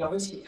[0.00, 0.44] 了不起，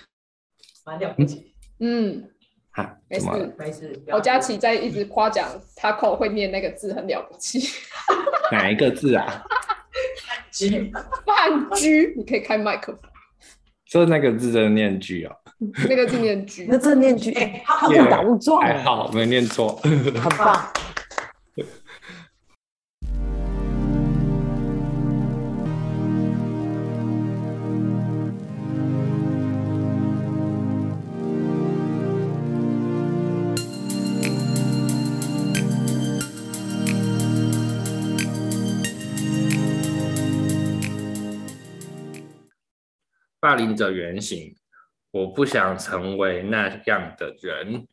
[0.84, 1.54] 蛮了不起。
[1.80, 2.28] 嗯，
[2.72, 3.26] 哈，没事。
[3.58, 7.60] 没事，我佳琪在一直夸奖 Taco 会念那个字很了不起，
[8.50, 9.44] 哪一个字啊？
[10.50, 10.90] 鸡
[11.26, 13.10] 饭居，你可以开麦克风，
[13.86, 15.36] 说那个字真的念句哦，
[15.88, 16.78] 那个字念居那。
[16.78, 19.76] 这念句，哎，他好误打误撞，还好没念错。
[19.76, 20.72] 很棒。
[43.42, 44.54] 霸凌者原型，
[45.10, 47.88] 我不想成为那样的人。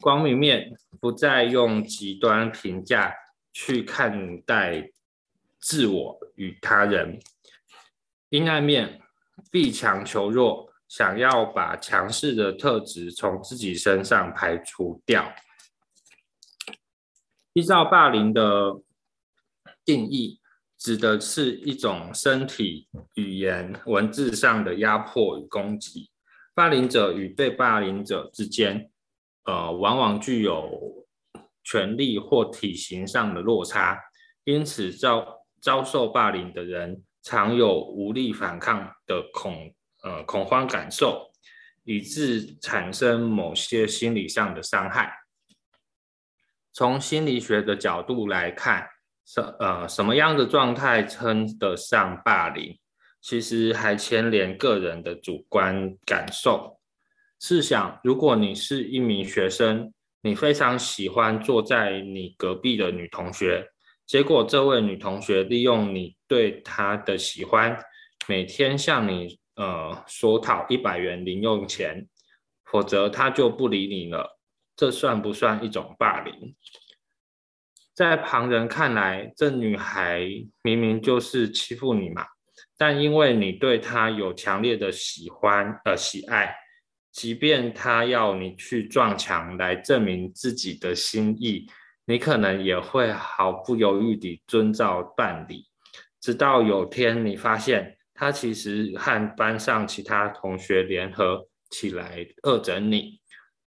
[0.00, 3.12] 光明面不再用极端评价
[3.52, 4.92] 去看待
[5.58, 7.18] 自我与他人，
[8.28, 9.00] 阴暗面
[9.50, 15.34] 必强求弱，想要把强势的特质从自己身上排除掉。
[17.54, 18.80] 依照霸凌的
[19.84, 20.40] 定义，
[20.84, 26.10] 指的是一种身体、语言、文字上的压迫与攻击。
[26.52, 28.90] 霸凌者与被霸凌者之间，
[29.44, 31.06] 呃，往往具有
[31.62, 33.98] 权力或体型上的落差，
[34.44, 41.32] 因此遭遭受霸凌的人常有无力反抗的恐呃恐慌感受，
[41.84, 45.10] 以致产生某些心理上的伤害。
[46.74, 48.86] 从心理学的角度来看，
[49.24, 52.78] 什呃什么样的状态称得上霸凌？
[53.20, 56.78] 其实还牵连个人的主观感受。
[57.40, 63.66] 试想，如果你是一名学生，你非常喜欢坐在你隔壁的女同学，
[64.06, 67.82] 结果这位女同学利用你对她的喜欢，
[68.28, 72.06] 每天向你呃索讨一百元零用钱，
[72.64, 74.38] 否则她就不理你了。
[74.76, 76.54] 这算不算一种霸凌？
[77.94, 80.28] 在旁人看来，这女孩
[80.62, 82.26] 明明就是欺负你嘛，
[82.76, 86.52] 但因为你对她有强烈的喜欢呃喜爱，
[87.12, 91.66] 即便她要你去撞墙来证明自己的心意，
[92.04, 95.64] 你可能也会毫不犹豫地遵照办理。
[96.20, 103.20] 直到有天你发现她其实和班上其他同学联合起来恶整你。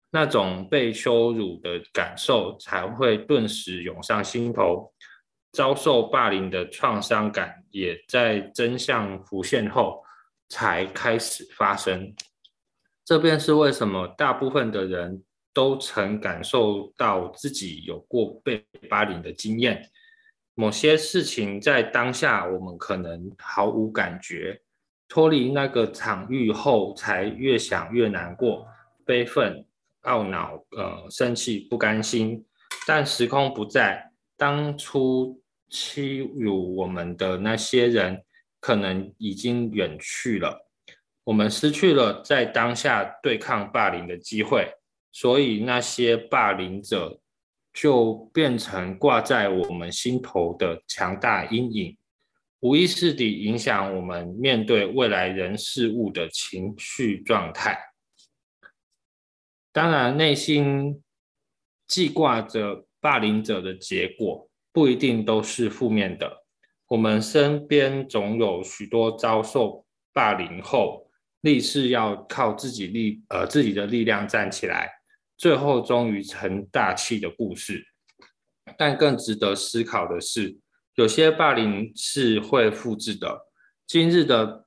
[0.10, 4.92] 那种被羞辱的感受才会顿时涌上心头，
[5.52, 10.04] 遭受霸凌的创伤感也在真相浮现后
[10.48, 12.16] 才开始发生。
[13.04, 15.24] 这便是为什么大部分的人
[15.54, 19.90] 都曾感受到自己有过被霸凌的经验。
[20.56, 24.62] 某些事情在当下我们可能毫无感觉，
[25.08, 28.68] 脱离那个场域后才越想越难过、
[29.06, 29.64] 悲愤。
[30.08, 32.44] 懊恼、呃，生气、不甘心，
[32.88, 38.24] 但时空不在，当初欺辱我们的那些人，
[38.60, 40.68] 可能已经远去了，
[41.26, 44.72] 我们失去了在当下对抗霸凌的机会，
[45.12, 47.20] 所以那些霸凌者
[47.74, 51.98] 就变成挂在我们心头的强大阴影，
[52.62, 57.78] 无意识地影响我们面对未来人事物的情绪状态。
[59.78, 61.04] 当然，内心
[61.88, 66.46] 记挂着霸凌者的结果，不一定都是负面的。
[66.88, 71.08] 我们身边总有许多遭受霸凌后，
[71.42, 74.90] 立志要靠自己力呃自己的力量站起来，
[75.38, 77.86] 最后终于成大器的故事。
[78.80, 80.58] 但更值得思考的是，
[80.96, 83.46] 有些霸凌是会复制的。
[83.86, 84.66] 今日的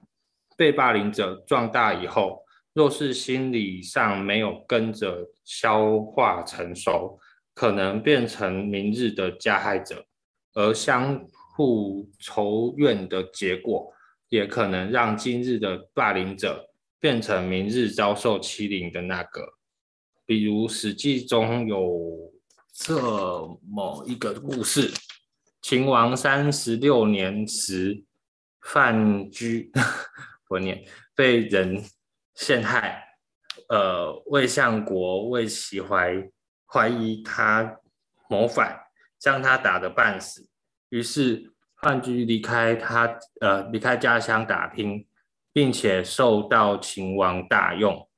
[0.57, 7.19] 被霸凌者壮大以后，若是心理上没有跟着消化成熟，
[7.53, 10.07] 可能变成明日的加害者，
[10.55, 11.27] 而相
[11.57, 13.93] 互仇怨的结果，
[14.29, 16.71] 也可能让今日的霸凌者
[17.01, 19.55] 变成明日遭受欺凌的那个。
[20.25, 22.33] 比如《史记》中有
[22.73, 22.95] 这
[23.69, 24.93] 么一个故事：
[25.61, 28.05] 秦王三十六年时，
[28.61, 29.71] 范雎，
[30.49, 30.85] 我念
[31.17, 31.83] 被人。
[32.41, 33.19] 陷害，
[33.69, 36.27] 呃，魏相国魏齐怀
[36.65, 37.79] 怀疑他
[38.31, 38.81] 谋反，
[39.19, 40.49] 将他打得半死。
[40.89, 41.53] 于是
[41.83, 45.07] 范雎离开他，呃，离开家乡打拼，
[45.53, 48.09] 并且受到秦王大用。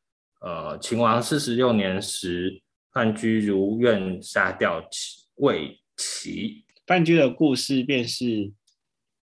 [0.41, 4.89] 呃，秦王四十六年时，范雎如愿杀掉
[5.35, 6.65] 魏齐。
[6.87, 8.53] 范雎的故事便是，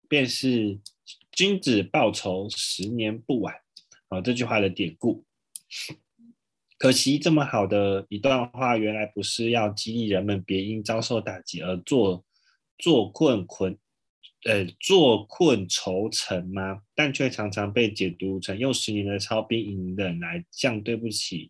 [0.08, 0.80] 便是
[1.34, 3.54] 君子报仇，十年不晚。
[4.22, 5.26] 这句话的典故。
[6.78, 12.26] 可惜这么好的一段话，原来不是要激励人们别因遭受打击而坐
[12.78, 13.78] 坐困困，
[14.44, 16.82] 呃，坐困愁城吗？
[16.94, 21.50] 但却常常被解读成用十年的操兵隐忍来向对不起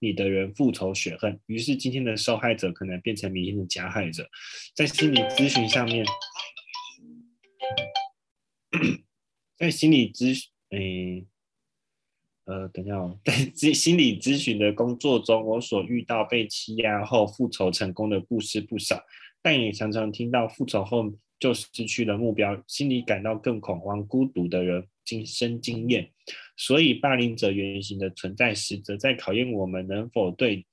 [0.00, 1.40] 你的人复仇雪恨。
[1.46, 4.28] 于是今天的受害者可能变成明天的加害者。
[4.74, 6.04] 在心理咨询上面，
[9.56, 11.26] 在心理咨询，诶。
[12.48, 19.04] 呃，等一下哦，在心 心理咨询的工作中，我所遇到被欺压后复仇成功的故事不少，
[19.42, 26.10] 但也常常听到复仇后就失去了目标，心里感到更恐慌、孤独的人亲身经验。
[26.56, 30.64] 所以，霸凌者原型的存在，实则在考验我们能否对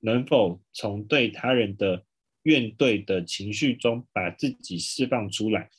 [0.00, 2.04] 能否从对他人的
[2.42, 5.70] 怨怼的情绪中把自己释放出来。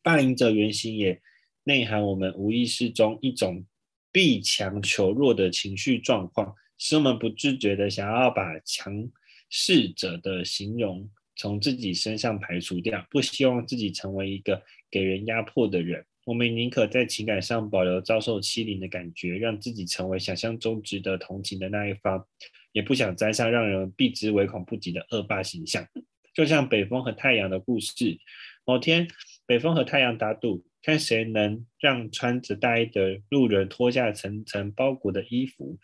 [0.00, 1.20] 霸凌者原型也
[1.64, 3.66] 内涵我们无意识中一种。
[4.16, 9.06] 避强求弱的情绪状况，使我们不自觉的想要把强
[9.50, 16.02] 势者的形容从自己身上排除掉，不希望自己成为一个给人压迫的人。
[16.24, 22.26] 我们宁可在情感上保留遭受欺凌的感觉，让自己成为想象中值得同情的那一方，
[22.72, 25.86] 也不想沾上让人避之唯恐不及的恶霸形象。
[26.32, 28.18] 就像北风和太阳的故事，
[28.64, 29.06] 某天
[29.44, 30.64] 北风和太阳打赌。
[30.86, 35.76] 看谁能让穿着大衣的路人脱下层层包裹的衣服。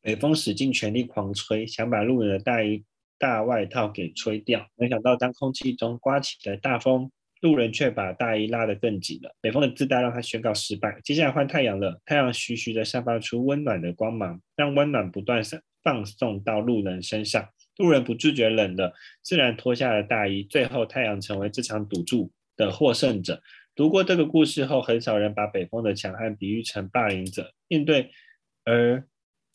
[0.00, 2.82] 北风使尽全力狂吹，想把路人的大衣、
[3.18, 4.66] 大外套给吹掉。
[4.74, 7.12] 没想到，当空气中刮起了大风，
[7.42, 9.36] 路人却把大衣拉得更紧了。
[9.42, 10.98] 北风的自大让他宣告失败。
[11.04, 17.46] 接下来换太阳了，太阳徐徐地散发出温暖的光芒，让温暖不断放放送到路人身上。
[17.76, 20.42] 路人不自觉冷了，自然脱下了大衣。
[20.42, 22.32] 最后，太阳成为这场赌注。
[22.56, 23.42] 的获胜者
[23.74, 27.52] 读过这个故事后，很少人把北风的强悍比喻成霸凌者。
[27.68, 28.10] 面对
[28.64, 29.06] 而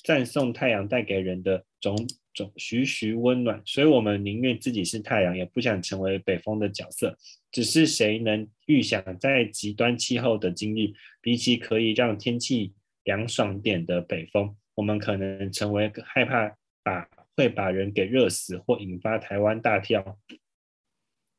[0.04, 1.96] 赞颂太阳带给人的种
[2.34, 7.18] 种徐徐温暖，所以我们宁愿自己是太阳，也不想成为北风的角色。
[7.52, 12.74] 只是谁能预想，在极端气候的经历，比起可以让天气
[13.04, 20.18] 凉爽点的北风，我们可能成为害怕把会把人给热死或引发台湾大跳。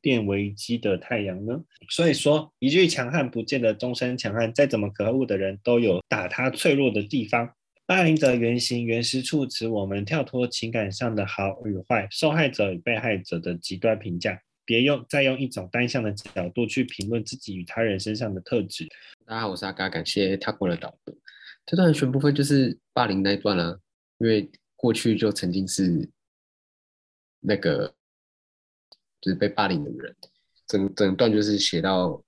[0.00, 1.60] 电危机的太阳呢？
[1.90, 4.52] 所以说，一句强悍不见得终身强悍。
[4.54, 7.50] 再怎么可恶的人，都有打他脆弱的地方。
[7.86, 14.40] 霸凌者原型原始处指我们跳脱情感上的好与坏，受害者与被害者的极端评价。
[14.64, 18.86] 别用再用一种单向的角度去评论自己与他人身上的特质。
[19.24, 21.18] 大家好，我是阿嘎，感谢他过的导读。
[21.64, 23.80] 这段全部分就是霸凌那一段了，
[24.18, 26.08] 因为过去就曾经是
[27.40, 27.94] 那个。
[29.20, 30.14] 就是被霸凌的人，
[30.66, 32.22] 整整段就是写到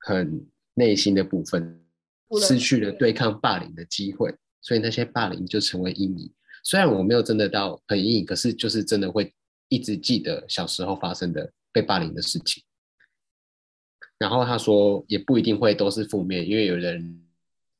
[0.00, 1.84] 很内心的部分，
[2.42, 6.32] 失去了对抗霸凌的机会，所以那些霸凌就成为阴影。
[6.62, 9.34] 虽然我没有真的到很阴影，可是就是真的会
[9.68, 12.62] 一直记得小时候发生的被霸凌的事情。
[14.18, 17.24] 然后他说，也不一定会都是负面，因为有人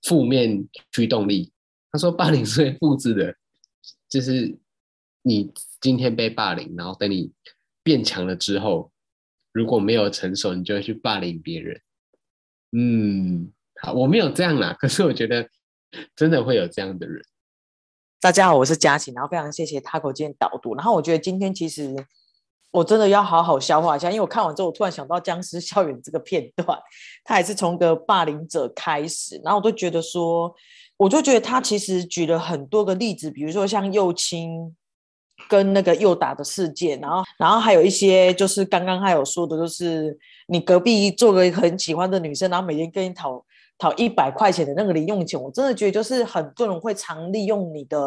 [0.03, 1.53] 负面驱动力。
[1.91, 3.37] 他说，霸凌是会复制的，
[4.09, 4.57] 就是
[5.23, 7.33] 你今天被霸凌，然后等你。
[7.89, 8.93] 变强了之后，
[9.51, 11.81] 如果没有成熟，你就会去霸凌别人。
[12.73, 13.51] 嗯，
[13.81, 15.49] 好，我没有这样啦，可是我觉得
[16.15, 17.25] 真的会有这样的人。
[18.21, 20.75] 大家好，我是佳琪，然后非常谢谢 Taco 今天导读。
[20.75, 21.97] 然后我觉得今天其实
[22.73, 26.79] 我真的要好好消化一下，因为我看完之后，我突然想到僵尸校园这个片段，
[27.25, 30.55] 他也是从个霸凌者开始，然后我都觉得说，
[30.99, 34.77] 我就觉得他其实举了很多个例子，比如说像幼青。
[35.49, 40.17] 跟那个诱打的事件，然后，然后还有一些就是刚刚还有说的，就是
[40.49, 43.45] 你隔壁做个很喜欢的女生，然后每天跟你讨
[43.79, 47.99] 讨一百块钱的那个零用钱，我真的觉得就是很多人会常利用你的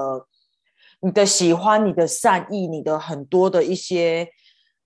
[0.99, 4.27] 你的喜欢、你的善意、你的很多的一些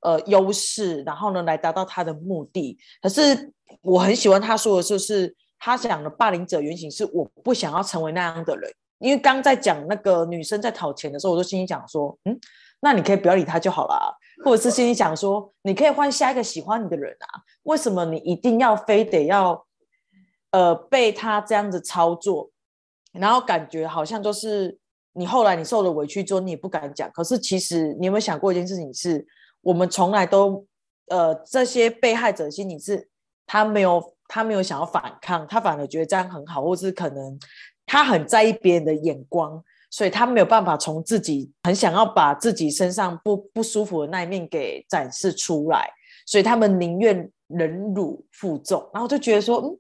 [0.02, 2.78] 呃优势，然后呢来达到他的目的。
[3.02, 8.72] 可是我很喜欢他说的就是他讲的霸凌者原型是我不想要成为那样的人。
[9.00, 12.40] 因为刚在讲那个女生在讨钱的时候，我就心里想说，嗯，
[12.80, 19.66] 那你可以不要理他就好了，或者是心里想说，你可以换下一个喜欢你的人啊，为什么你一定要非得要，
[20.52, 22.50] 呃，被他这样子操作，
[23.12, 24.78] 然后感觉好像就是
[25.14, 29.28] 你后来你受了委屈之后，你也不敢讲，可是其实你有没有想过一件事情，是
[29.62, 30.66] 我们从来都，
[31.08, 33.10] 呃，这些被害者心里是
[33.46, 37.38] 他没有他没有想要反抗，他反而觉得这样很好，或是可能。
[37.86, 45.90] 他很在意别人的眼光，所以他没有办法从自己很想要把自己身上不不舒服的那一面给展示出来，
[46.26, 48.90] 所以他们宁愿忍辱负重。
[48.94, 49.78] 然后就觉得说，嗯，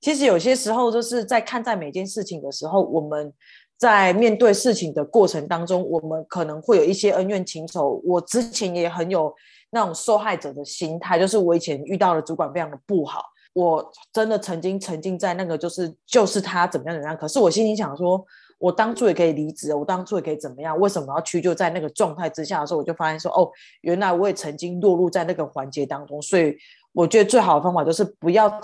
[0.00, 3.32] 其实有些时候就是在看待每件事情的时候，我们
[3.78, 8.00] 在面对事情的过程当中，我们可能会有一些恩怨情仇。
[8.04, 9.32] 我之前也很有
[9.70, 13.22] 那种受害者的心态，就是我以前遇到的主管非常的不好，
[13.56, 17.16] 我真的曾经沉浸在那个就是就是他怎么样怎么样。
[17.16, 18.24] 可是我心里想说，
[18.58, 20.78] 我当初也可以离职，我当初也可以怎么样？
[20.78, 26.20] 为什么要屈就在那个状态之下的时候，我就发现说，哦，原来我也曾经落入在那个环节当中。
[26.20, 26.56] 所以
[26.92, 28.60] 我觉得最好的方法就是不要。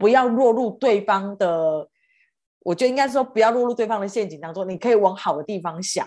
[0.00, 1.88] 不要落入对方的，
[2.60, 4.68] 我觉得应该说不要落入对方的陷阱当中。
[4.68, 6.06] 你可以往好的地方想，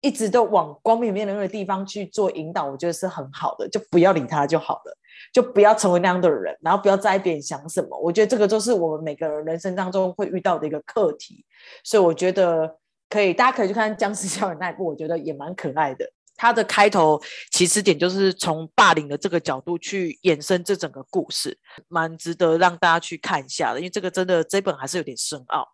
[0.00, 3.68] 一直都往光明面的那个地方去做引导，我觉得是很好的。
[3.68, 4.96] 就不要理他就好了，
[5.32, 7.98] 就不要成为那样的人，然后不要在意别人想什么。
[7.98, 11.44] 我觉得这个就是我们每个人人生当中会遇到的一个课题。
[11.82, 12.78] 所以我觉得
[13.08, 16.04] 可以，大家可以去看《僵尸校园》那一部，我觉得也蛮可爱的。
[16.36, 17.20] 它的开头
[17.52, 21.56] 起始点就是从霸凌的这个角度去衍生这整个故事，
[21.86, 23.78] 蛮值得让大家去看一下的。
[23.78, 25.64] 因为这个真的这本还是有点深奥。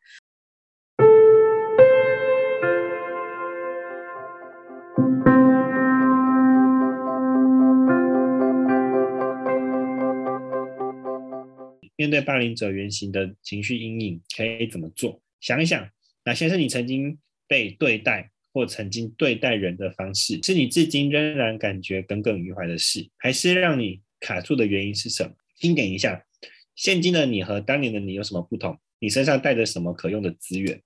[12.01, 15.21] 面对霸凌者原型的情绪阴影，可以怎么做？
[15.39, 15.87] 想一想，
[16.25, 18.31] 哪些是你曾经被对待？
[18.55, 25.31] 或曾经对待人的方式，是你至今仍然感觉耿耿于怀的事，还是让你卡住的原因是什么？
[25.59, 26.25] 听点一下，
[26.75, 28.81] 现今的你和当年的你有什么不同？
[28.99, 30.81] 你身上带着什么可用的资源？